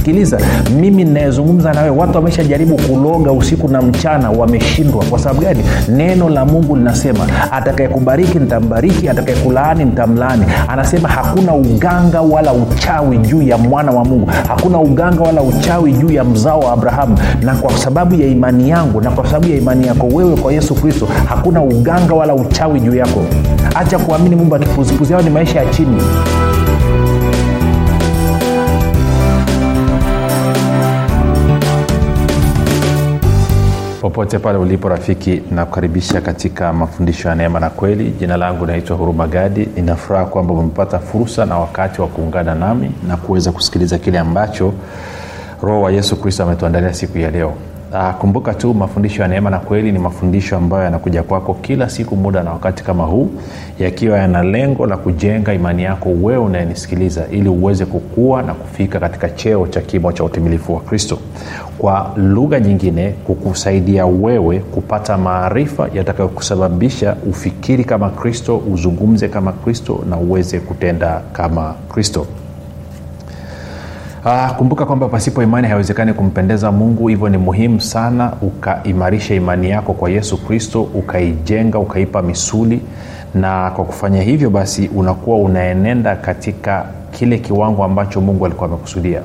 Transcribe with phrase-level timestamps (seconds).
[0.00, 0.38] sikiliza
[0.80, 5.04] mimi ninayezungumza nawe watu wameshajaribu kuloga usiku na mchana wameshindwa.
[5.04, 5.64] Kwa sababu gani?
[5.88, 10.44] Neno la mungu linasema atakayekubariki nitambariki atakayekulaani nitamlaani.
[10.68, 14.30] Anasema hakuna uganga wala uchawi juu ya mwana wa mungu.
[14.48, 17.18] Hakuna uganga wala uchawi juu ya mzao wa abrahamu.
[17.42, 20.74] Na kwa sababu ya imani yangu na kwa sababu ya imani yako wewe kwa yesu
[20.74, 23.22] kristo hakuna uganga wala uchawi juu yako.
[23.74, 26.02] Acha kuamini mungu akipuzipuzi yao ni maisha ya chini
[34.00, 38.10] popote pale ulipo rafiki nakukaribisha katika mafundisho ya neema na kweli.
[38.10, 43.16] Jina langu naitwa huruma gadi ninafuraha kwamba umepata fursa na wakati wa kuungana nami na
[43.16, 44.72] kuweza kusikiliza kile ambacho
[45.62, 47.54] roho wa yesu kristo ametuandalia siku ya leo
[47.92, 52.16] Uh, kumbuka tu mafundisho ya neema na kweli ni mafundisho ambayo yanakuja kwako kila siku
[52.16, 53.30] muda na wakati kama huu
[53.78, 59.30] yakiwa yana lengo la kujenga imani yako wewe unayenisikiliza ili uweze kukua na kufika katika
[59.30, 61.18] cheo cha kimo cha utimilifu wa kristo.
[61.78, 70.16] Kwa lugha nyingine kukusaidia wewe kupata maarifa yatakayokusababisha ufikiri kama kristo uzungumze kama kristo na
[70.16, 72.26] uweze kutenda kama kristo
[74.24, 79.92] Ah, kumbuka kwamba pasipo imani haiwezekani kumpendeza mungu hivyo ni muhimu sana ukaimarisha imani yako
[79.92, 82.80] kwa yesu kristo ukaijenga ukaipa misuli.
[83.34, 89.20] Na kwa kufanya hivyo basi unakuwa unaenenda katika kile kiwango ambacho mungu alikuwa amekusudia.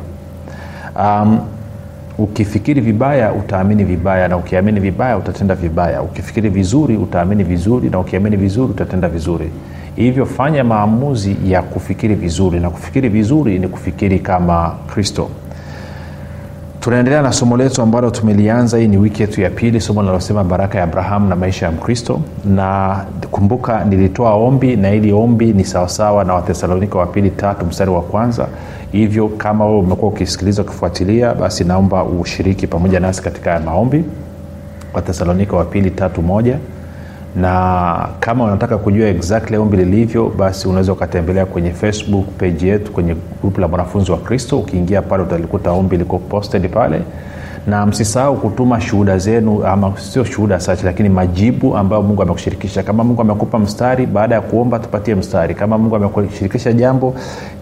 [0.99, 1.39] Um,
[2.17, 6.01] ukifikiri vibaya utaamini vibaya na ukiamini vibaya utatenda vibaya.
[6.01, 9.49] Ukifikiri vizuri utaamini vizuri na ukiamini vizuri utatenda vizuri
[9.95, 15.29] hivyo fanya maamuzi ya kufikiri vizuri na kufikiri vizuri ni kufikiri kama kristo.
[16.79, 18.78] Tunaendelea na somo letu ambalo tumelianza.
[18.78, 22.22] Hii ni wiki yetu ya pili somo linalosema baraka ya abrahamu na maisha ya mkristo.
[22.45, 22.97] Na
[23.31, 28.01] kumbuka nilitoa ombi na ili ombi ni sawasawa na wathesalonika wa pili tatu mstari wa
[28.01, 28.47] kwanza.
[28.91, 34.03] Hivyo kama wewe umekuwa ukisikiliza ukifuatilia basi naomba ushiriki pamoja nasi katika maombi.
[34.94, 36.57] Wathesalonika wa pili tatu moja
[37.35, 43.16] na kama unataka kujua exactly ombi lilivyo basi unaweza ukatembelea kwenye facebook page yetu kwenye
[43.41, 44.59] grupu la mwanafunzi wa kristo.
[44.59, 47.01] Ukiingia pale utalikuta ombi liko posted pale.
[47.68, 52.84] Na msisahau kutuma shuhuda zenu ama sio shuhuda sachi lakini majibu ambayo mungu amekushirikisha.
[52.84, 55.56] Kama mungu amekupa mstari baada ya kuomba tupatie mstari.
[55.56, 57.16] Kama mungu amekushirikisha jambo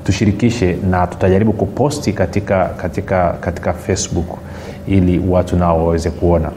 [0.04, 4.38] tushirikishe na tutajaribu kuposti katika katika katika facebook
[4.88, 6.52] ili watu nao waweze kuona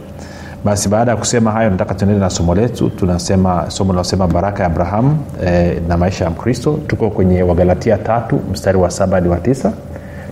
[0.66, 2.91] basi baada ya kusema hayo nataka tuendele na somo letu.
[2.91, 6.78] Tunasema somo linalosema baraka ya abrahamu eh, na maisha ya mkristo.
[6.87, 9.72] Tuko kwenye wagalatia tatu mstari wa saba hadi wa tisa.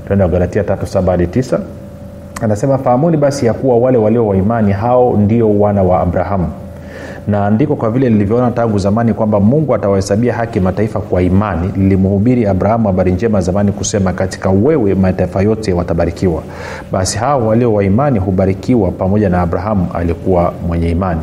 [0.06, 1.60] Tuende wagalatia tatu saba hadi tisa.
[2.42, 6.46] Anasema fahamuni basi ya kuwa wale walio waimani hao ndio wana wa abrahamu
[7.28, 12.46] na andiko kwa vile lilivyoona tangu zamani kwamba mungu atawahesabia haki mataifa kwa imani lilimhubiri
[12.46, 16.42] abrahamu habari njema zamani kusema katika wewe mataifa yote watabarikiwa.
[16.92, 21.20] Basi hao walio waimani hubarikiwa pamoja na abrahamu alikuwa mwenye imani.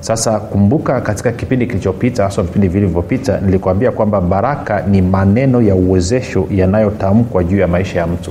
[0.00, 6.46] Sasa kumbuka katika kipindi kilichopita hasa vipindi vilivyopita nilikuambia kwamba baraka ni maneno ya uwezesho
[6.50, 8.30] yanayotamkwa juu ya maisha ya mtu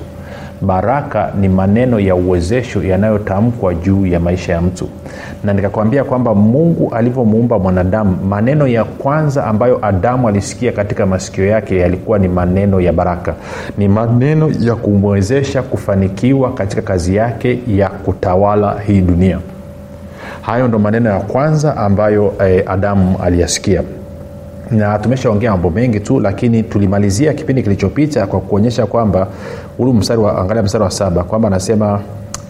[0.62, 4.90] baraka ni maneno ya uwezesho yanayotamkwa juu ya maisha ya mtu.
[5.44, 11.78] Na nikakwambia kwamba mungu alivyomuumba mwanadamu maneno ya kwanza ambayo adamu alisikia katika masikio yake
[11.78, 13.34] yalikuwa ni maneno ya baraka.
[13.78, 19.40] Ni maneno ya kumwezesha kufanikiwa katika kazi yake ya kutawala hii dunia.
[20.42, 23.82] Hayo ndo maneno ya kwanza ambayo eh, adamu aliyasikia.
[24.72, 29.28] Na tumeshaongea mambo mengi tu lakini tulimalizia kipindi kilichopita kwa kuonyesha kwamba
[29.78, 32.00] hulu mstari wa angalia mstari wa saba kwamba anasema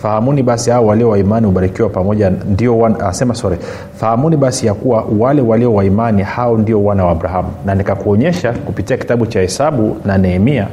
[0.02, 3.58] fahamuni basi hao walio waimani hubarikiwa pamoja ndio anasema sore
[3.96, 7.50] fahamuni basi ya kuwa wale walio waimani hao ndio wana wa abrahamu.
[7.66, 10.68] Na nikakuonyesha kupitia kitabu cha hesabu na nehemia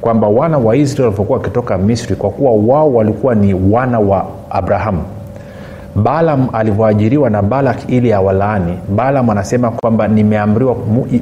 [0.00, 5.02] kwamba wana wa israeli walivyokuwa wakitoka misri kwa kuwa wao walikuwa ni wana wa abrahamu
[5.96, 10.76] balaam alivyoajiriwa na balak ili awalaani balaam anasema kwamba nimeamriwa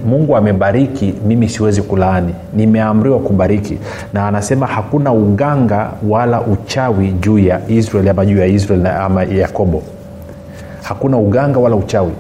[0.07, 2.35] mungu amebariki mimi siwezi kulaani.
[2.57, 3.79] Nimeamriwa kubariki.
[4.13, 9.83] Na anasema hakuna uganga wala uchawi juu ya israeli ama juu ya israeli ama yakobo.
[10.83, 12.13] Hakuna uganga wala uchawi.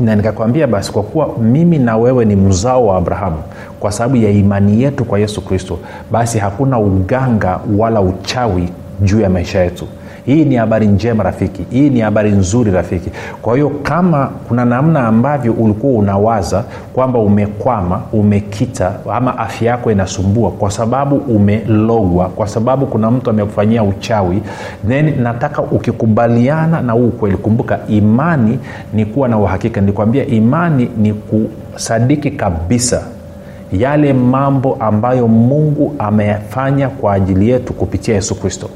[0.00, 3.36] Na nikakwambia basi kwa kuwa mimi na wewe ni mzao wa abrahamu
[3.80, 5.78] kwa sababu ya imani yetu kwa yesu kristo
[6.10, 8.68] basi hakuna uganga wala uchawi
[9.00, 9.86] juu ya maisha yetu
[10.26, 11.66] hii ni habari njema rafiki.
[11.70, 13.10] Hii ni habari nzuri rafiki.
[13.42, 20.50] Kwa hiyo kama kuna namna ambavyo ulikuwa unawaza kwamba umekwama umekita ama afya yako inasumbua
[20.50, 24.42] kwa sababu umelogwa kwa sababu kuna mtu amekufanyia uchawi
[24.88, 27.36] then nataka ukikubaliana na huu ukweli.
[27.36, 28.58] Kumbuka imani
[28.94, 29.80] ni kuwa na uhakika.
[29.80, 33.02] Nilikwambia imani ni kusadiki kabisa
[33.72, 38.68] yale mambo ambayo mungu ameyafanya kwa ajili yetu kupitia yesu kristo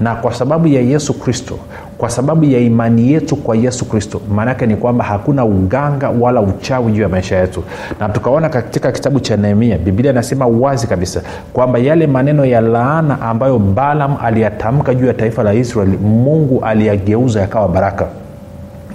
[0.00, 1.58] na kwa sababu ya yesu kristo
[1.98, 6.92] kwa sababu ya imani yetu kwa yesu kristo maanaake ni kwamba hakuna uganga wala uchawi
[6.92, 7.62] juu ya maisha yetu.
[8.00, 11.22] Na tukaona katika kitabu cha nehemia biblia inasema wazi kabisa
[11.52, 17.40] kwamba yale maneno ya laana ambayo balam aliyatamka juu ya taifa la israeli mungu aliyageuza
[17.40, 18.06] yakawa baraka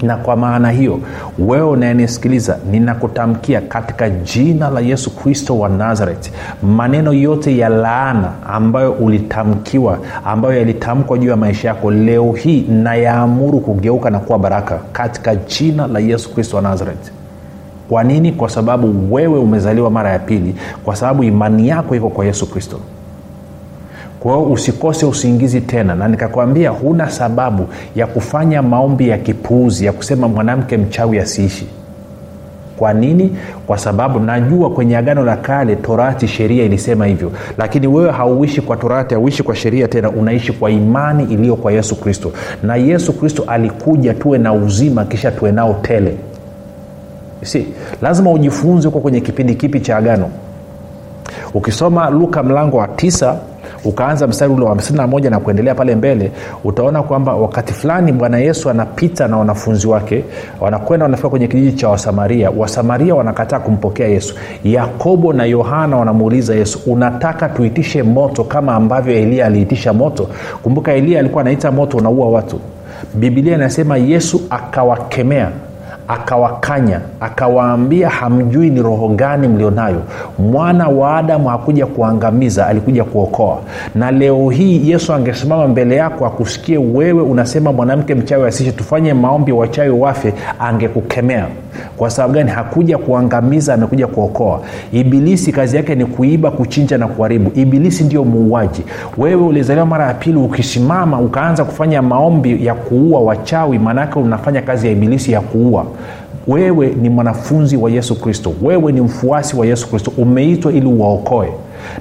[0.02, 1.00] na kwa maana hiyo
[1.40, 6.32] wewe unayenisikiliza ninakutamkia katika jina la yesu kristo wa nazareti
[6.64, 13.60] maneno yote ya laana ambayo ulitamkiwa ambayo yalitamkwa juu ya maisha yako leo hii nayaamuru
[13.60, 17.12] kugeuka na kuwa baraka katika jina la yesu kristo wa nazareti
[17.90, 18.32] kwa nini?
[18.32, 22.80] Kwa sababu wewe umezaliwa mara ya pili kwa sababu imani yako iko kwa yesu kristo
[24.28, 25.96] kwa usikose usingizi tena.
[25.96, 31.68] Na nikakwambia huna sababu ya kufanya maombi ya kipuuzi ya kusema mwanamke mchawi asiishi.
[32.78, 33.36] Kwa nini?
[33.68, 37.32] Kwa sababu najua kwenye agano la kale torati sheria ilisema hivyo.
[37.58, 41.96] Lakini wewe hauishi kwa torati hauishi kwa sheria tena unaishi kwa imani iliyo kwa yesu
[41.96, 42.32] kristo.
[42.64, 46.18] Na yesu kristo alikuja tuwe na uzima kisha tuwe nao tele.
[47.44, 47.66] Si
[48.02, 50.30] lazima ujifunze huko kwenye kipindi kipi cha agano.
[51.54, 53.38] Ukisoma luka mlango wa tisa
[53.88, 56.32] ukaanza mstari ule wa 51 na kuendelea pale mbele
[56.64, 60.24] utaona kwamba wakati fulani bwana yesu anapita na wanafunzi wake
[60.62, 62.50] wanakwenda wanafika kwenye kijiji cha wasamaria.
[62.58, 64.36] Wasamaria wanakataa kumpokea yesu.
[64.64, 70.28] Yakobo na yohana wanamuuliza yesu unataka tuitishe moto kama ambavyo eliya aliitisha moto?
[70.64, 72.60] Kumbuka eliya alikuwa anaita moto unaua watu.
[73.14, 75.52] Bibilia inasema yesu akawakemea
[76.08, 80.02] akawakanya akawaambia hamjui ni roho gani mlionayo?
[80.40, 83.58] Mwana wa adamu hakuja kuangamiza alikuja kuokoa.
[83.96, 89.52] Na leo hii yesu angesimama mbele yako akusikie wewe unasema mwanamke mchawi asishe tufanye maombi
[89.52, 91.46] wachawi wafe angekukemea.
[91.98, 92.50] Kwa sababu gani?
[92.52, 94.62] Hakuja kuangamiza amekuja kuokoa.
[94.92, 97.52] Ibilisi kazi yake ni kuiba kuchinja na kuharibu.
[97.60, 98.84] Ibilisi ndio muuaji.
[99.18, 104.88] Wewe ulizaliwa mara ya pili ukisimama ukaanza kufanya maombi ya kuua wachawi maanaake unafanya kazi
[104.88, 105.86] ya ibilisi ya kuua
[106.48, 108.54] wewe ni mwanafunzi wa yesu kristo.
[108.62, 110.12] Wewe ni mfuasi wa yesu kristo.
[110.18, 111.50] Umeitwa ili uwaokoe.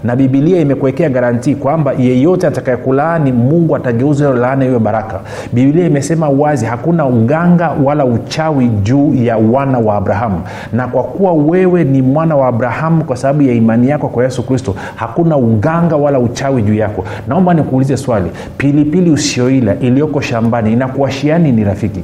[0.04, 5.20] Na bibilia imekuwekea garantii kwamba yeyote atakayekulaani mungu atageuza hiyo laana iwe baraka.
[5.52, 10.40] Bibilia imesema wazi hakuna uganga wala uchawi juu ya wana wa abrahamu.
[10.72, 14.42] Na kwa kuwa wewe ni mwana wa abrahamu kwa sababu ya imani yako kwa yesu
[14.42, 17.04] kristo hakuna uganga wala uchawi juu yako.
[17.28, 18.30] Naomba nikuulize swali.
[18.56, 22.00] Pilipili usioila iliyoko shambani inakuashiani ni rafiki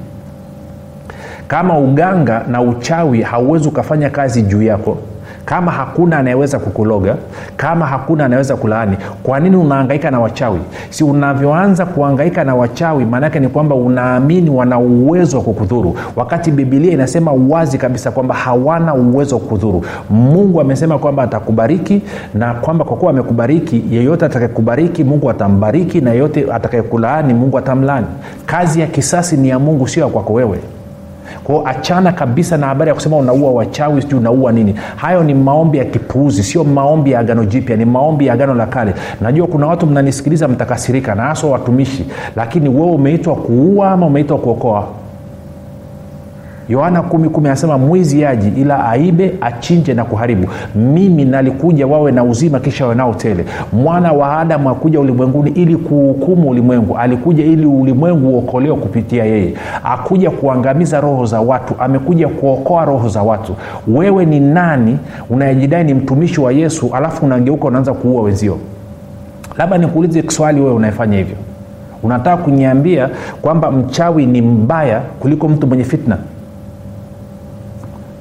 [1.52, 4.98] kama uganga na uchawi hauwezi ukafanya kazi juu yako
[5.44, 7.16] kama hakuna anayeweza kukuloga
[7.56, 10.58] kama hakuna anayeweza kulaani kwa nini unaangaika na wachawi?
[10.90, 15.96] Si unavyoanza kuangaika na wachawi maanaake ni kwamba unaamini wana uwezo wa kukudhuru.
[16.16, 19.84] Wakati bibilia inasema wazi kabisa kwamba hawana uwezo wa kukudhuru.
[20.10, 22.02] Mungu amesema kwamba atakubariki
[22.34, 28.06] na kwamba kwa kuwa amekubariki yeyote atakayekubariki mungu atambariki na yeyote atakayekulaani mungu atamlaani.
[28.46, 30.58] Kazi ya kisasi ni ya mungu sio ya kwako wewe
[31.44, 34.74] kwao achana kabisa na habari ya kusema unaua wachawi sijui unaua nini.
[34.96, 38.66] Hayo ni maombi ya kipuuzi sio maombi ya agano jipya ni maombi ya agano la
[38.66, 38.94] kale.
[39.20, 42.06] Najua kuna watu mnanisikiliza mtakasirika na haswa watumishi
[42.36, 44.88] lakini wewe umeitwa kuua ama umeitwa kuokoa
[46.68, 50.48] yohana kumi kumi anasema mwizi aji ila aibe achinje na kuharibu.
[50.74, 53.44] Mimi nalikuja wawe na uzima kisha wanao tele.
[53.72, 56.98] Mwana wa adamu akuja ulimwenguni ili kuhukumu ulimwengu.
[56.98, 59.54] Alikuja ili ulimwengu uokolewa kupitia yeye.
[59.84, 61.74] Akuja kuangamiza roho za watu.
[61.78, 63.54] Amekuja kuokoa roho za watu.
[63.88, 64.98] Wewe ni nani
[65.30, 68.58] unayejidai ni mtumishi wa yesu alafu unageuka unaanza kuua wenzio?
[69.58, 71.36] Labda nikuulize swali wewe unayefanya hivyo.
[72.02, 73.10] Unataka kuniambia
[73.42, 76.16] kwamba mchawi ni mbaya kuliko mtu mwenye fitna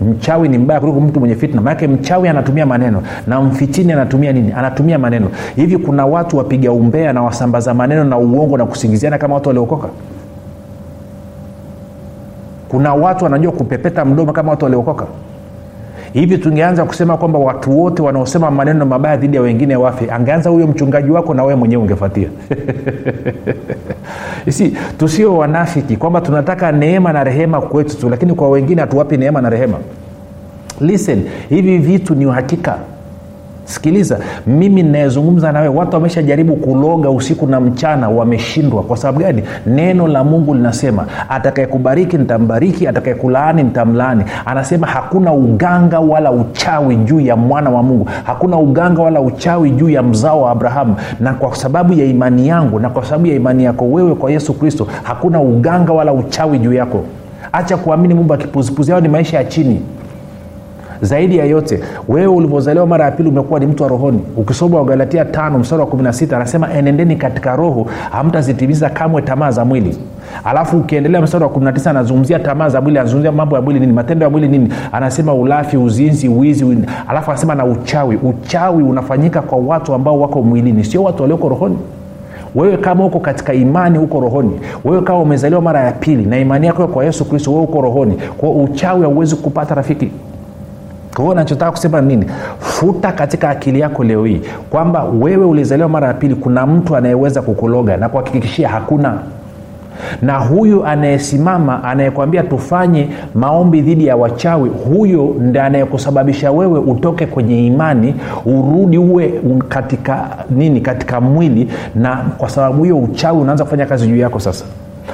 [0.02, 1.62] mchawi ni mbaya kuliko mtu mwenye fitna.
[1.62, 3.04] Maanake mchawi anatumia maneno.
[3.28, 4.54] Na mfitini anatumia nini?
[4.58, 5.28] Anatumia maneno.
[5.56, 9.88] Hivi kuna watu wapiga umbea na wasambaza maneno na uongo na kusingiziana kama watu waliokoka?
[12.70, 15.06] Kuna watu wanajua kupepeta mdomo kama watu waliokoka?
[16.14, 20.68] Hivi tungeanza kusema kwamba watu wote wanaosema maneno mabaya dhidi ya wengine wafe angeanza huyo
[20.68, 22.28] mchungaji wako na wewe mwenyewe ungefuatia
[24.50, 29.42] si tusio wanafiki kwamba tunataka neema na rehema kwetu tu lakini kwa wengine hatuwapi neema
[29.42, 29.78] na rehema.
[30.82, 32.78] Listen hivi vitu ni uhakika
[33.72, 38.84] sikiliza mimi ninayezungumza nawe watu wameshajaribu kuloga usiku na mchana wameshindwa.
[38.84, 39.44] Kwa sababu gani?
[39.66, 44.24] Neno la mungu linasema atakayekubariki nitambariki atakayekulaani nitamlaani.
[44.46, 48.08] Anasema hakuna uganga wala uchawi juu ya mwana wa mungu.
[48.24, 50.96] Hakuna uganga wala uchawi juu ya mzao wa abrahamu.
[51.20, 54.54] Na kwa sababu ya imani yangu na kwa sababu ya imani yako wewe kwa yesu
[54.54, 57.04] kristo hakuna uganga wala uchawi juu yako.
[57.52, 59.82] Acha kuamini mungu akipuzipuzi ao ni maisha ya chini
[61.02, 64.20] zaidi ya yote wewe ulivyozaliwa mara ya pili umekuwa ni mtu wa rohoni.
[64.38, 69.98] Ukisoma wagalatia tano mstari wa 16 anasema enendeni katika roho hamtazitimiza kamwe tamaa za mwili.
[70.44, 74.24] Alafu ukiendelea mstari wa 19 anazungumzia tamaa za mwili anazungumzia mambo ya mwili nini matendo
[74.24, 74.74] ya mwili nini.
[74.92, 76.78] Anasema ulafi uzinzi wizi
[77.08, 78.16] alafu anasema na uchawi.
[78.16, 81.78] Uchawi unafanyika kwa watu ambao wako mwilini sio watu walioko rohoni.
[82.56, 84.60] Wewe kama uko katika imani huko rohoni.
[84.86, 88.18] Wewe kama umezaliwa mara ya pili na imani yako kwa yesu kristo wewe uko rohoni.
[88.38, 90.12] Kwao uchawi hauwezi kupata rafiki
[91.16, 92.26] kwa hiyo nachotaka kusema nini?
[92.60, 97.42] Futa katika akili yako leo hii kwamba wewe ulizaliwa mara ya pili kuna mtu anayeweza
[97.42, 99.18] kukuloga na kuhakikishia hakuna.
[100.22, 107.66] Na huyu anayesimama anayekwambia tufanye maombi dhidi ya wachawi huyo ndi anayekusababisha wewe utoke kwenye
[107.68, 108.16] imani
[108.46, 109.34] urudi uwe
[109.70, 114.66] katika nini katika mwili na kwa sababu hiyo uchawi unaanza kufanya kazi juu yako sasa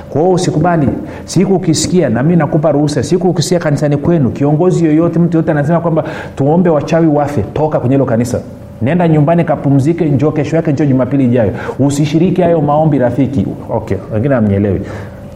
[0.10, 0.90] kwa hiyo usikubali
[1.26, 6.04] siku ukisikia nami nakupa ruhusa siku ukisikia kanisani kwenu kiongozi yoyote mtu yoyote anasema kwamba
[6.36, 8.40] tuombe wachawi wafe toka kwenye hilo kanisa.
[8.82, 11.52] Nenda nyumbani kapumzike njo kesho yake njo jumapili ijayo.
[11.80, 13.46] Usishiriki hayo maombi rafiki.
[13.70, 14.82] Okay wengine amnyelewi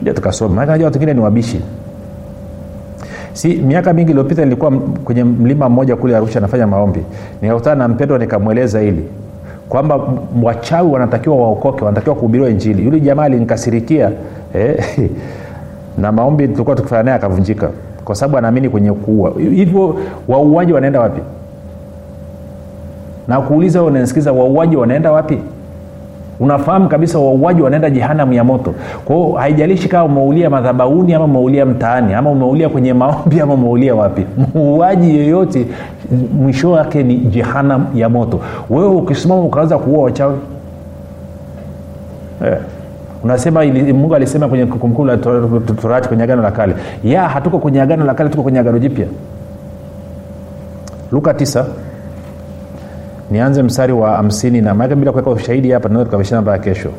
[0.01, 0.61] ndio tukasoma.
[0.61, 1.61] Wengine ni wabishi.
[3.33, 4.71] Si miaka mingi iliyopita nilikuwa
[5.03, 6.99] kwenye mlima mmoja kule arusha nafanya maombi.
[7.41, 9.03] Nikakutana na mpendo nikamweleza hili.
[9.69, 9.99] Kwamba
[10.43, 12.85] wachawi wanatakiwa waokoke wanatakiwa kuhubiriwa injili.
[12.85, 14.11] Yule jamaa alinikasirikia
[14.53, 15.09] eh,
[15.97, 17.69] na maombi tulikuwa tukifanya naye akavunjika.
[18.05, 19.31] Kwa sababu anaamini kwenye kuua.
[19.37, 19.95] Hivyo
[20.27, 21.21] wauaji wanaenda wapi?
[23.27, 23.81] Na kuuliza
[24.33, 25.37] wauaji wanaenda wapi?
[26.39, 28.73] Unafahamu kabisa wauaji wanaenda jehanamu ya moto.
[29.05, 34.25] Kwao haijalishi kama umeulia madhabauni ama umeulia mtaani ama umeulia kwenye maombi ama umeulia wapi.
[34.55, 35.65] Muuaji yeyote
[36.37, 38.39] mwisho wake ni jehanam ya moto.
[38.69, 40.35] Wewe ukisimama ukaanza kuua wachawi.
[42.43, 42.59] Yeah
[43.23, 45.17] unasema mungu alisema kwenye kumkuu la
[45.81, 46.75] torati kwenye agano la kale.
[47.03, 49.05] Ya hatuko kwenye agano la kale tuko kwenye agano jipya.
[51.11, 51.65] Luka 9
[53.31, 56.89] nianze mstari wa hamsini na maake bila kuweka ushahidi hapa tunaweza tukabishana mpaka kesho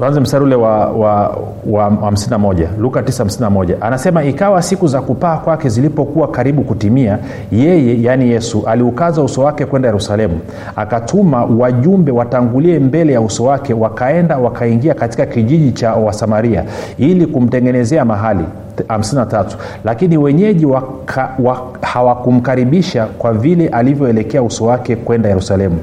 [0.00, 1.38] tuanze mstari ule wa, wa,
[1.70, 7.18] wa 51 luka 951 anasema ikawa siku za kupaa kwake zilipokuwa karibu kutimia
[7.52, 10.40] yeye yaani yesu aliukaza uso wake kwenda yerusalemu.
[10.76, 16.64] Akatuma wajumbe watangulie mbele ya uso wake wakaenda wakaingia katika kijiji cha wasamaria
[16.98, 18.44] ili kumtengenezea mahali
[18.82, 19.44] 53
[19.84, 25.78] lakini wenyeji waka, waka, hawakumkaribisha kwa vile alivyoelekea uso wake kwenda yerusalemu.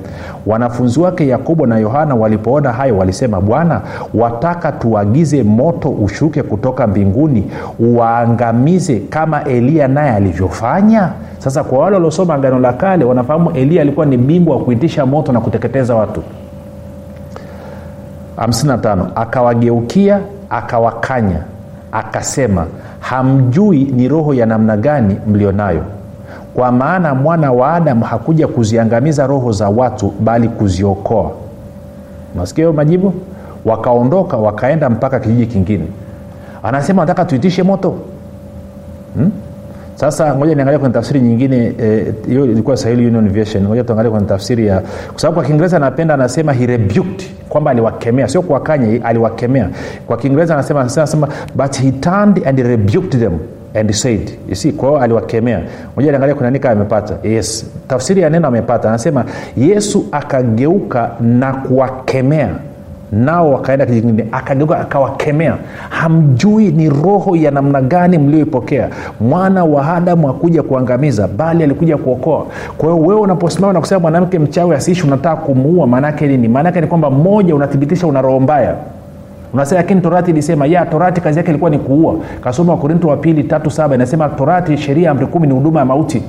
[0.46, 3.82] Wanafunzi wake yakobo na yohana walipoona hayo walisema bwana
[4.14, 11.10] wataka tuagize moto ushuke kutoka mbinguni uwaangamize kama eliya naye alivyofanya?
[11.40, 15.32] Sasa kwa wale waliosoma agano la kale wanafahamu eliya alikuwa ni bingwa wa kuitisha moto
[15.32, 16.24] na kuteketeza watu.
[18.38, 21.40] 55 akawageukia akawakanya
[21.92, 22.66] akasema
[23.10, 25.84] hamjui ni roho ya namna gani mlionayo.
[26.54, 31.32] Kwa maana mwana wa adamu hakuja kuziangamiza roho za watu bali kuziokoa.
[32.36, 33.14] Nasikia hiyo majibu?
[33.66, 35.86] Wakaondoka wakaenda mpaka kijiji kingine.
[36.64, 37.96] Anasema nataka tuitishe moto.
[39.16, 39.32] Hmm?
[39.98, 41.74] Sasa ngoja niangalia kwenye tafsiri nyingine
[42.28, 43.64] hiyo eh, ilikuwa sahili union version.
[43.64, 44.80] Ngoja tuangalie kwenye tafsiri ya
[45.12, 48.28] kwa sababu kwa kiingereza anapenda anasema he rebuked kwamba aliwakemea.
[48.28, 49.70] Sio kuwakanya aliwakemea.
[50.08, 53.40] Kwa kiingereza anasema anasema but he turned and rebuked them
[53.76, 54.30] and said.
[54.50, 55.62] You see kwa aliwakemea.
[55.96, 57.14] Moja niangalia kuna nika amepata.
[57.24, 57.66] Yes.
[57.88, 58.90] Tafsiri ya neno amepata.
[58.90, 59.26] Anasema
[59.58, 62.50] yesu akageuka na kuwakemea
[63.12, 65.56] nao wakaenda kijingine akageuka akawakemea.
[65.90, 68.90] Hamjui ni roho ya namna gani mlioipokea.
[69.20, 72.46] Mwana wa adamu akuja kuangamiza bali alikuja kuokoa.
[72.78, 76.48] Kwa hiyo wewe unaposimama na kusema mwanamke mchawi asiishi unataka kumuua maanaake nini?
[76.48, 78.76] Maanaake ni kwamba moja unathibitisha una roho mbaya.
[79.54, 82.16] Unasema lakini torati ilisema ya torati kazi yake ilikuwa ni kuua.
[82.44, 86.24] Kasoma wakorinto wa pili tatu saba inasema torati sheria amri kumi ni huduma ya mauti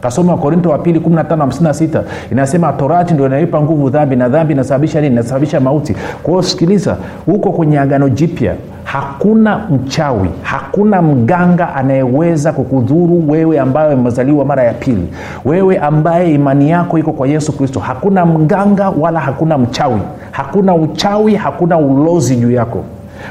[0.00, 2.02] kasoma wakorinto wa pili 1556
[2.32, 5.12] inasema torati ndio inaipa nguvu dhambi na dhambi inasababisha nini?
[5.14, 5.96] Inasababisha mauti.
[6.22, 14.44] Kwa sikiliza huko kwenye agano jipya hakuna mchawi hakuna mganga anayeweza kukudhuru wewe ambaye umezaliwa
[14.44, 15.06] mara ya pili.
[15.44, 20.00] Wewe ambaye imani yako iko kwa yesu kristo hakuna mganga wala hakuna mchawi.
[20.30, 22.84] Hakuna uchawi hakuna ulozi juu yako.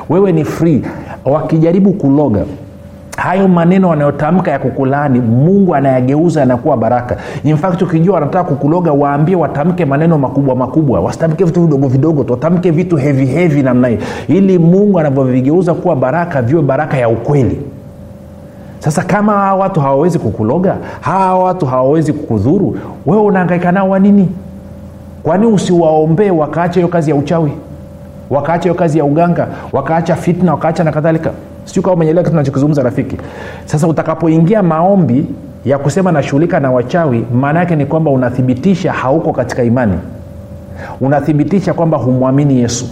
[0.09, 0.81] Wewe ni free.
[1.25, 2.45] Wakijaribu kuloga
[3.17, 7.17] hayo maneno wanayotamka ya kukulani mungu anayageuza yanakuwa baraka.
[7.43, 10.99] Infact ukijua wanataka kukuloga waambie watamke maneno makubwa makubwa.
[10.99, 13.97] Wasitamke vitu vidogo vidogo watamke vitu hevi hevi namna hii.
[14.27, 17.61] Ili mungu anavyovigeuza kuwa baraka viwe baraka ya ukweli.
[18.79, 24.29] Sasa kama hawa watu hawawezi kukuloga hawa watu hawawezi kukudhuru wewe unaangaika nao wanini
[25.23, 27.51] kwani usiwaombee wakaacha hiyo kazi ya uchawi
[28.29, 31.31] wakaacha hiyo kazi ya uganga wakaacha fitna wakaacha na kadhalika.
[31.65, 33.17] Siu kama umenyelewa kitu nachokizungumza rafiki.
[33.65, 35.25] Sasa utakapoingia maombi
[35.65, 39.93] ya kusema nashughulika na wachawi maana yake ni kwamba unathibitisha hauko katika imani.
[41.01, 42.85] Unathibitisha kwamba humwamini yesu.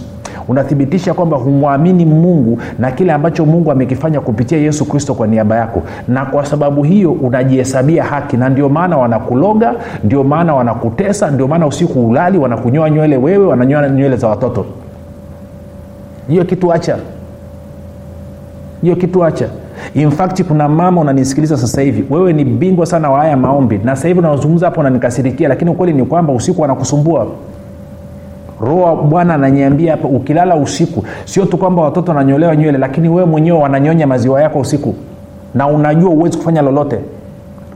[0.48, 5.82] Unathibitisha kwamba humwamini mungu na kile ambacho mungu amekifanya kupitia yesu kristo kwa niaba yako.
[6.08, 8.36] Na kwa sababu hiyo unajihesabia haki.
[8.36, 9.74] Na ndio maana wanakuloga
[10.04, 14.64] ndio maana wanakutesa ndio maana usiku ulali wanakunyoa nywele wewe wananyoa nywele za watoto
[16.28, 16.98] hiyo kitu acha.
[18.82, 19.48] Hiyo kitu acha.
[19.94, 22.04] Infact kuna mama unanisikiliza sasa hivi.
[22.10, 23.80] Wewe ni bingwa sana wa haya maombi.
[23.84, 27.26] Na sasa hivi unazungumza hapo unanikasirikia lakini ukweli ni kwamba usiku wanakusumbua.
[28.60, 33.58] Roho bwana ananiambia hapa ukilala usiku sio tu kwamba watoto wananyolewa nywele lakini wewe mwenyewe
[33.58, 34.94] wananyonya maziwa yako usiku.
[35.54, 36.98] Na unajua huwezi kufanya lolote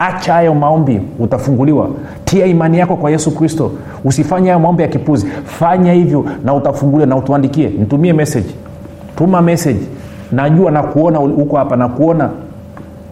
[0.01, 1.91] acha hayo maombi utafunguliwa.
[2.25, 3.73] Tia imani yako kwa yesu kristo.
[4.05, 5.27] Usifanye hayo maombi ya kipuzi.
[5.45, 7.69] Fanya hivyo na utafunguliwa na utuandikie.
[7.69, 8.55] Nitumie message.
[9.17, 9.81] Tuma message.
[10.33, 12.31] Najua nakuona huko hapa nakuona.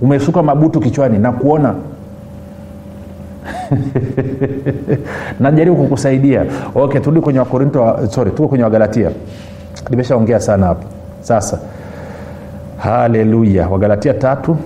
[0.01, 1.75] Umesuka mabutu kichwani nakuona.
[5.41, 6.45] Najaribu kukusaidia.
[6.75, 9.11] Okay turudi kwenye wakorinto sorry tuko kwenye wagalatia.
[9.91, 10.85] Nimeshaongea sana hapa.
[11.21, 11.59] Sasa.
[12.79, 13.69] Haleluya.
[13.69, 14.57] Wagalatia tatu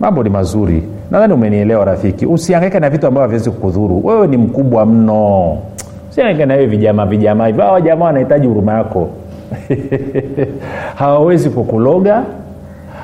[0.00, 0.82] mambo ni mazuri.
[1.10, 2.26] Nadhani umenielewa rafiki.
[2.26, 4.06] Usiangaike na vitu ambavyo haviwezi kukudhuru.
[4.06, 5.58] Wewe ni mkubwa mno.
[6.10, 9.08] Usiangaike na hivi vijama vijama hivi hawa jamaa wanahitaji huruma yako.
[10.98, 12.22] Hawawezi kukuloga.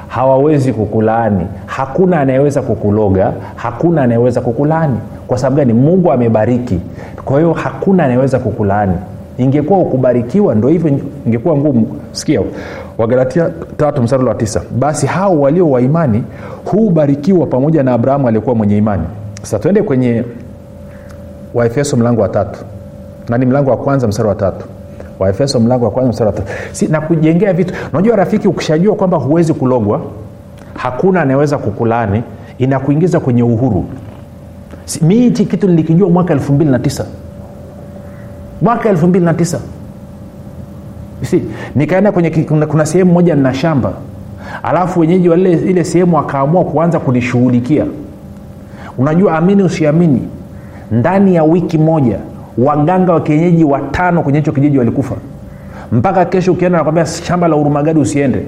[0.08, 1.46] Hawawezi kukulaani.
[1.66, 3.32] Hakuna anayeweza kukuloga.
[3.56, 4.96] Hakuna anayeweza kukulaani.
[5.26, 5.72] Kwa sababu gani?
[5.72, 6.80] Mungu amebariki.
[7.25, 8.94] Kwa hiyo hakuna anayeweza kukulaani
[9.44, 10.90] ingekuwa ukubarikiwa ndo hivyo
[11.26, 11.87] ingekuwa ngumu.
[12.12, 12.40] Sikia
[12.99, 14.62] wagalatia tatu mstari wa tisa.
[14.78, 16.22] Basi hao walio wa imani
[16.64, 19.02] hubarikiwa pamoja na abrahamu aliyekuwa mwenye imani.
[19.42, 20.24] Sasa tuende kwenye
[21.55, 22.61] waefeso mlango wa tatu.
[23.28, 24.66] Nani mlango wa kwanza msara wa tatu.
[25.18, 26.48] Waefeso mlango wa kwanza msara wa tatu.
[26.72, 27.74] Si, na kujengea vitu.
[27.92, 30.00] Unajua rafiki ukishajua kwamba huwezi kulogwa
[30.74, 32.22] hakuna anayeweza kukulani
[32.59, 33.85] inakuingiza kwenye uhuru.
[34.85, 37.07] Si, mi hichi kitu nilikijua mwaka elfu mbili na tisa
[38.62, 39.61] mwaka elfu mbili na tisa.
[41.22, 41.42] Si,
[41.75, 43.92] nikaenda kwenye kuna, kuna sehemu moja nina shamba.
[44.62, 47.87] Alafu wenyeji wa ile, sehemu wakaamua kuanza kunishughulikia.
[48.98, 50.29] Unajua amini usiamini
[50.90, 52.18] ndani ya wiki moja
[52.59, 55.14] waganga wa kienyeji watano kwenye hicho kijiji walikufa.
[55.92, 58.46] Mpaka kesho ukienda nakwambia shamba la urumagadi usiende.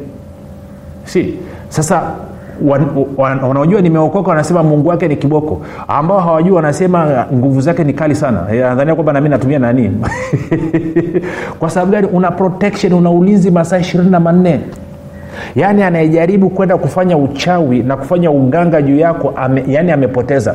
[1.04, 1.34] Si
[1.68, 2.02] sasa
[3.16, 5.60] wanaojua nimeokoka wanasema mungu wake ni kiboko.
[5.88, 8.40] Ambao hawajua wanasema nguvu zake ni kali sana.
[8.52, 9.92] Nadhania kwamba nami natumia nani?
[11.58, 12.06] Kwa sababu gani?
[12.06, 14.60] Una protection una ulinzi masaa ishirini na manne.
[15.56, 20.54] Yaani anayejaribu kwenda kufanya uchawi na kufanya uganga juu yako ame, yaani amepoteza.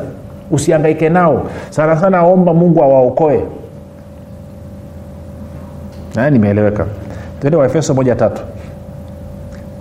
[0.50, 1.46] Usiangaike nao.
[1.70, 3.44] Sana sana omba mungu awaokoe.
[6.14, 6.86] Naye nimeeleweka.
[7.40, 8.42] Tuende waefeso moja tatu.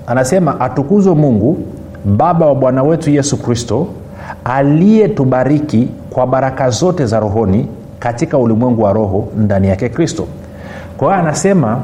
[0.07, 1.57] Anasema atukuzwe mungu
[2.05, 3.87] baba wa bwana wetu yesu kristo
[4.45, 7.67] aliyetubariki kwa baraka zote za rohoni
[7.99, 10.25] katika ulimwengu wa roho ndani yake kristo.
[10.97, 11.81] Kwa hiyo anasema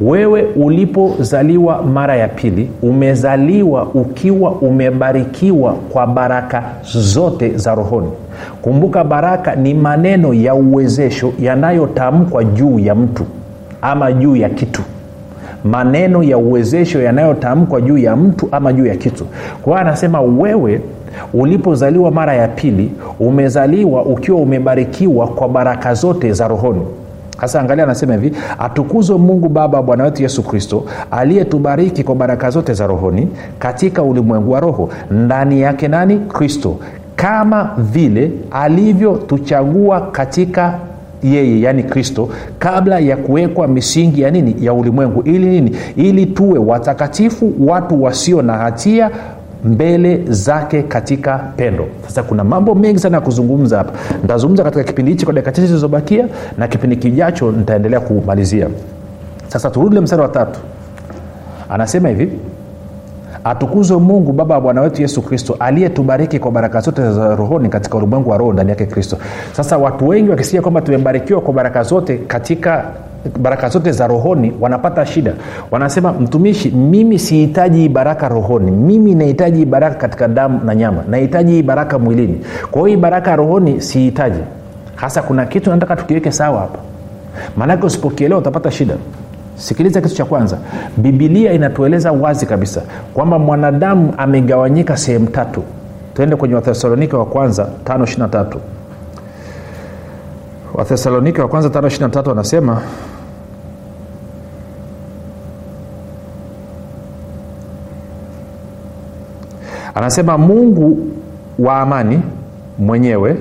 [0.00, 8.08] wewe ulipozaliwa mara ya pili umezaliwa ukiwa umebarikiwa kwa baraka zote za rohoni.
[8.62, 13.24] Kumbuka baraka ni maneno ya uwezesho yanayotamkwa juu ya mtu
[13.82, 14.82] ama juu ya kitu
[15.64, 19.24] maneno ya uwezesho yanayotamkwa juu ya mtu ama juu ya kitu.
[19.62, 20.80] Kwa hiyo anasema wewe
[21.34, 26.82] ulipozaliwa mara ya pili umezaliwa ukiwa umebarikiwa kwa baraka zote za rohoni.
[27.40, 32.50] Sasa angalia anasema hivi atukuzwe mungu baba wa bwana wetu yesu kristo aliyetubariki kwa baraka
[32.50, 34.88] zote za rohoni katika ulimwengu wa roho.
[35.10, 36.18] Ndani yake nani?
[36.18, 36.76] Kristo.
[37.16, 40.74] Kama vile alivyotuchagua katika
[41.22, 42.28] yeye yaani kristo
[42.58, 44.56] kabla ya kuwekwa misingi ya nini?
[44.60, 45.22] Ya ulimwengu.
[45.22, 45.76] Ili nini?
[45.96, 49.10] Ili tuwe watakatifu watu wasio na hatia
[49.64, 51.86] mbele zake katika pendo.
[52.06, 53.92] Sasa kuna mambo mengi sana ya kuzungumza hapa.
[54.22, 56.26] Nitazungumza katika kipindi hichi kwa dakika chache zilizobakia
[56.58, 58.68] na kipindi kijacho nitaendelea kumalizia.
[59.48, 60.60] Sasa turudi le mstari wa tatu.
[61.68, 62.28] Anasema hivi
[63.44, 67.96] atukuzwe mungu baba wa bwana wetu yesu kristo aliyetubariki kwa baraka zote za rohoni katika
[67.98, 69.16] ulimwengu wa roho ndani yake kristo.
[69.52, 72.84] Sasa watu wengi wakisikia kwamba tumebarikiwa kwa baraka zote katika
[73.38, 75.32] baraka zote za rohoni wanapata shida.
[75.70, 78.70] Wanasema mtumishi mimi sihitaji baraka rohoni.
[78.70, 81.04] Mimi nahitaji baraka katika damu na nyama.
[81.10, 82.40] Nahitaji baraka mwilini.
[82.70, 84.40] Kwa hiyo baraka rohoni sihitaji.
[84.94, 86.78] Hasa kuna kitu nataka tukiweke sawa hapa.
[87.56, 88.94] Maanake usipokielewa utapata shida
[89.60, 90.58] sikiliza kitu cha kwanza.
[90.96, 92.82] Bibilia inatueleza wazi kabisa
[93.14, 95.62] kwamba mwanadamu amegawanyika sehemu tatu.
[96.14, 98.56] Tuende kwenye wathesalonike wa kwanza 523
[100.74, 102.82] wathesalonike wa kwanza 523 anasema
[109.94, 111.06] anasema mungu
[111.58, 112.20] wa amani
[112.78, 113.36] mwenyewe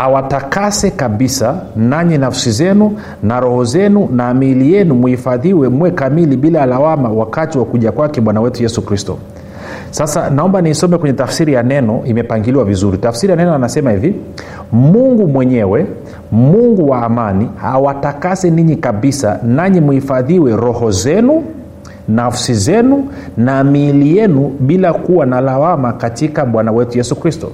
[0.00, 6.66] awatakase kabisa nanyi nafsi zenu na roho zenu na miili yenu muhifadhiwe mwe kamili bila
[6.66, 9.18] lawama wakati wa kuja kwake bwana wetu yesu kristo.
[9.90, 12.98] Sasa naomba niisome kwenye tafsiri ya neno imepangiliwa vizuri.
[12.98, 14.14] Tafsiri ya neno anasema hivi
[14.72, 15.86] mungu mwenyewe
[16.32, 21.42] mungu wa amani awatakase ninyi kabisa nanyi muhifadhiwe roho zenu
[22.08, 23.04] nafsi zenu
[23.36, 27.50] na miili yenu bila kuwa na lawama katika bwana wetu yesu kristo.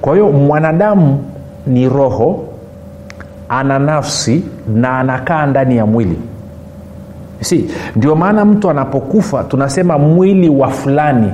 [0.00, 1.18] Kwa hiyo mwanadamu
[1.66, 2.44] ni roho
[3.48, 4.44] ana nafsi
[4.74, 6.18] na anakaa ndani ya mwili.
[7.40, 11.32] Si ndio maana mtu anapokufa tunasema mwili wa fulani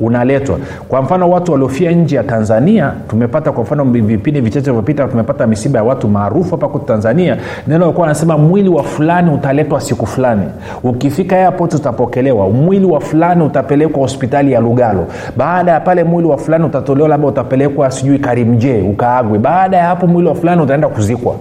[0.00, 0.58] unaletwa.
[0.88, 5.78] Kwa mfano watu waliofia nje ya tanzania tumepata kwa mfano vipindi vichache vilivyopita tumepata misiba
[5.78, 7.36] ya watu maarufu hapa kwetu tanzania.
[7.66, 10.42] Neno alikuwa anasema mwili wa fulani utaletwa siku fulani.
[10.82, 12.50] Ukifika airport utapokelewa.
[12.50, 15.06] Mwili wa fulani utapelekwa hospitali ya lugalo.
[15.36, 19.38] Baada ya pale mwili wa fulani utatolewa labda utapelekwa sijui karimjee ukaagwe.
[19.38, 21.34] Baada ya hapo mwili wa fulani utaenda kuzikwa.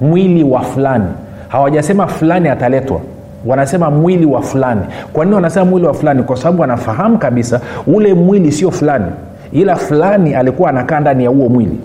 [0.00, 1.04] Mwili wa fulani.
[1.48, 3.00] Hawajasema fulani ataletwa
[3.46, 4.80] wanasema mwili wa fulani.
[5.12, 6.22] Kwa nini wanasema mwili wa fulani?
[6.22, 9.06] Kwa sababu wanafahamu kabisa ule mwili sio fulani
[9.52, 11.80] ila fulani alikuwa anakaa ndani ya huo mwili.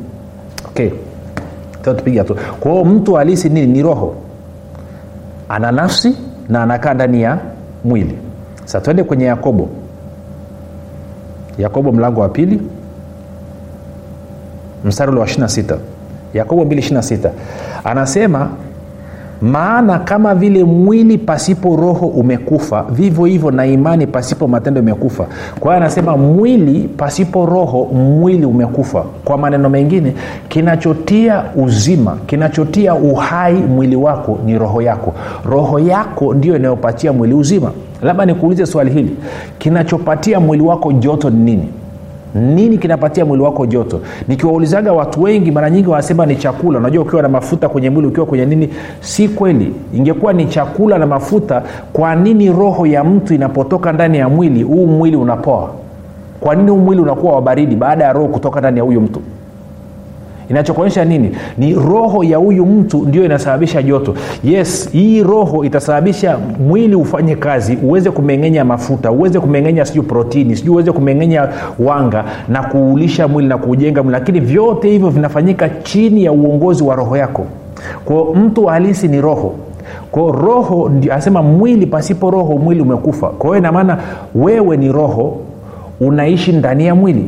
[0.68, 0.90] Okay.
[1.84, 3.68] Tupiga tu kwa mtu halisi nini?
[3.74, 4.16] Ni roho.
[5.50, 6.18] Ana nafsi
[6.50, 7.38] na anakaa ndani ya
[7.84, 8.18] mwili.
[8.66, 9.70] Sa twende kwenye yakobo.
[11.58, 12.62] Yakobo mlango wa pili.
[14.86, 15.78] Mstari ule wa 26
[16.34, 17.30] yakobo 226
[17.84, 18.50] anasema
[19.42, 25.26] maana kama vile mwili pasipo roho umekufa vivyo hivyo na imani pasipo matendo imekufa.
[25.60, 29.04] Kwa hiyo anasema mwili pasipo roho mwili umekufa.
[29.26, 30.14] Kwa maneno mengine
[30.48, 35.14] kinachotia uzima kinachotia uhai mwili wako ni roho yako.
[35.46, 37.72] Roho yako ndio inayopatia mwili uzima.
[38.02, 39.16] Labda nikuulize swali hili.
[39.58, 41.68] Kinachopatia mwili wako joto ni nini
[42.36, 44.00] nini kinapatia mwili wako joto?
[44.28, 46.80] Nikiwaulizaga watu wengi mara nyingi wanasema ni chakula.
[46.80, 48.70] Unajua ukiwa na mafuta kwenye mwili ukiwa kwenye nini?
[49.00, 49.74] Si kweli.
[49.94, 54.86] Ingekuwa ni chakula na mafuta kwa nini roho ya mtu inapotoka ndani ya mwili huu
[54.88, 55.70] mwili unapoa?
[56.40, 59.22] Kwa nini huu mwili unakuwa wa baridi baada ya roho kutoka ndani ya huyu mtu
[60.50, 61.32] inachokuonyesha nini?
[61.58, 64.14] Ni roho ya huyu mtu ndio inasababisha joto.
[64.44, 70.74] Yes hii roho itasababisha mwili ufanye kazi uweze kumeng'enya mafuta uweze kumeng'enya sijui protini sijui
[70.74, 71.48] uweze kumeng'enya
[71.80, 74.20] wanga na kuulisha mwili na kuujenga mwili.
[74.20, 77.46] Lakini vyote hivyo vinafanyika chini ya uongozi wa roho yako.
[78.06, 79.54] Kwao mtu halisi ni roho.
[80.12, 83.28] Kwao roho anasema mwili pasipo roho mwili umekufa.
[83.28, 83.98] Kwa hiyo inamaana
[84.36, 85.38] wewe ni roho
[86.00, 87.26] unaishi ndani ya mwili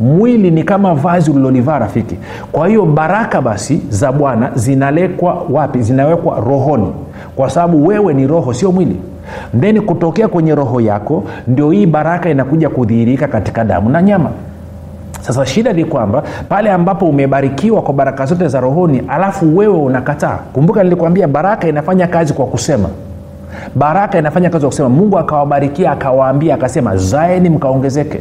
[0.00, 2.16] mwili ni kama vazi ulilolivaa rafiki.
[2.52, 5.82] Kwa hiyo baraka basi za bwana zinalekwa wapi?
[5.82, 6.92] Zinawekwa rohoni.
[7.36, 8.96] Kwa sababu wewe ni roho sio mwili.
[9.60, 14.30] Theni kutokea kwenye roho yako ndio hii baraka inakuja kudhihirika katika damu na nyama.
[15.20, 20.38] Sasa shida ni kwamba pale ambapo umebarikiwa kwa baraka zote za rohoni alafu wewe unakataa.
[20.52, 22.88] Kumbuka nilikwambia baraka inafanya kazi kwa kusema.
[23.74, 24.88] Baraka inafanya kazi kwa kusema.
[24.88, 28.20] Mungu akawabarikia akawaambia akasema zaeni mkaongezeke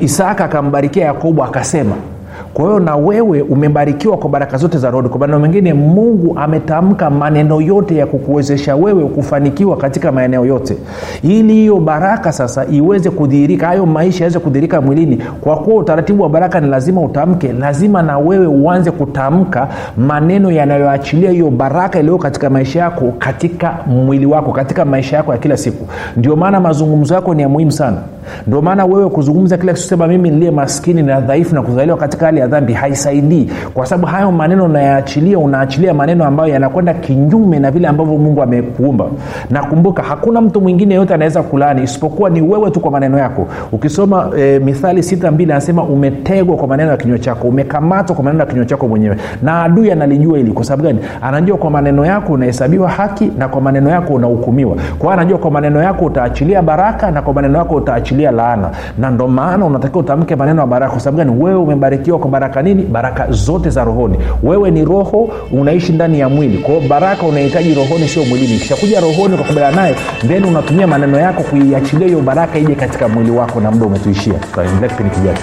[0.00, 1.94] isaka akambarikia yakobo akasema
[2.54, 7.10] kwa hiyo na wewe umebarikiwa kwa baraka zote za roho kwa maneno mengine mungu ametamka
[7.10, 10.76] maneno yote ya kukuwezesha wewe kufanikiwa katika maeneo yote.
[11.22, 16.28] Ili hiyo baraka sasa iweze kudhihirika hayo maisha yaweze kudhihirika mwilini kwa kuwa utaratibu wa
[16.28, 22.50] baraka ni lazima utamke lazima na wewe uanze kutamka maneno yanayoachilia hiyo baraka iliyo katika
[22.50, 25.86] maisha yako katika mwili wako katika maisha yako ya kila siku.
[26.16, 27.96] Ndio maana mazungumzo yako ni ya muhimu sana
[28.46, 32.40] ndio maana wewe kuzungumza kila kitu mimi niliye maskini na dhaifu na kuzaliwa katika hali
[32.40, 33.50] ya dhambi haisaidii.
[33.74, 39.04] Kwa sababu hayo maneno unayaachilia unaachilia maneno ambayo yanakwenda kinyume na vile ambavyo mungu amekuumba.
[39.50, 39.62] Na
[40.02, 43.46] hakuna mtu mwingine yeyote anaweza kulani isipokuwa ni wewe tu kwa maneno yako.
[43.72, 48.40] Ukisoma e, mithali sita mbili anasema umetegwa kwa maneno ya kinywa chako umekamatwa kwa maneno
[48.44, 49.16] ya kinywa chako mwenyewe.
[49.42, 50.52] Na adui analijua hili.
[50.52, 50.98] Kwa sababu gani?
[51.22, 54.76] Anajua kwa maneno yako unahesabiwa haki na kwa maneno yako unahukumiwa.
[54.98, 58.70] Kwa anajua kwa maneno yako utaachilia baraka na kwa maneno yako utaachilia kuachilia laana.
[58.98, 60.92] Na ndo maana unatakiwa utamke maneno ya baraka.
[60.92, 61.42] Kwa sababu gani?
[61.42, 62.82] Wewe umebarikiwa kwa baraka nini?
[62.82, 64.18] Baraka zote za rohoni.
[64.42, 66.58] Wewe ni roho unaishi ndani ya mwili.
[66.58, 68.58] Kwao baraka unahitaji rohoni sio mwilini.
[68.58, 69.94] Kishakuja rohoni ukakubaliana naye
[70.28, 74.34] then unatumia maneno yako kuiachilia hiyo baraka ije katika mwili wako na muda umetuishia.
[74.34, 75.42] Tutaendelea kipindi kijacho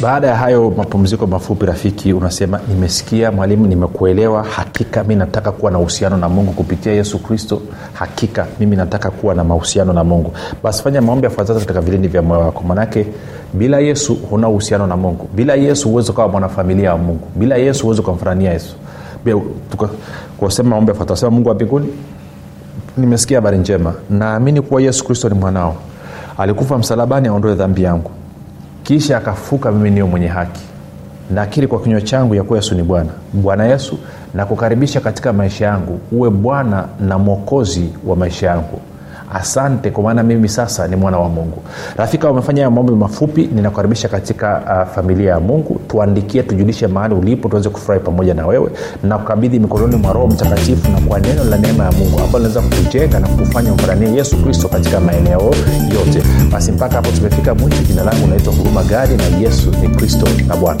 [0.00, 4.42] baada ya hayo mapumziko mafupi rafiki unasema nimesikia mwalimu nimekuelewa.
[4.44, 7.62] Hakika mi nataka kuwa na uhusiano na mungu kupitia yesu kristo.
[7.92, 10.32] Hakika mimi nataka kuwa na mahusiano na mungu.
[10.62, 12.62] Basi fanya maombi yafuatazo katika vilindi vya moyo wako.
[12.62, 13.06] Manake
[13.54, 15.28] bila yesu huna uhusiano na mungu.
[15.34, 17.28] Bila yesu huwezi ukawa mwanafamilia wa mungu.
[17.36, 18.76] Bila yesu huwezi ukamfurania yesu.
[20.38, 21.88] Kusema maombi yafuatazo sema mungu wa mbinguni
[22.96, 23.94] nimesikia habari njema.
[24.10, 25.76] Naamini kuwa yesu kristo ni mwanao.
[26.38, 28.10] Alikufa msalabani aondoe dhambi yangu
[28.88, 30.60] kisha akafuka mimi niyo mwenye haki.
[31.30, 33.10] Nakiri kwa kinywa changu ya kuwa yesu ni bwana.
[33.32, 33.98] Bwana yesu
[34.34, 36.00] nakukaribisha katika maisha yangu.
[36.12, 38.80] Uwe bwana na mwokozi wa maisha yangu
[39.34, 41.62] asante kwa maana mimi sasa ni mwana wa mungu.
[41.96, 45.80] Rafika umefanya maombi mafupi ninakukaribisha katika uh, familia ya mungu.
[45.88, 48.70] Tuandikie tujulishe mahali ulipo tuweze kufurahi pamoja na wewe.
[49.02, 52.60] Na kukabidhi mikononi mwa roho mtakatifu na kwa neno la neema ya mungu ambalo linaweza
[52.76, 55.40] kukujenga na kufanya umfuranie yesu kristo katika maeneo
[55.94, 56.22] yote.
[56.52, 60.56] Basi mpaka hapo tumefika mwisho jina langu unaitwa huruma gari na yesu ni kristo na
[60.56, 60.80] bwana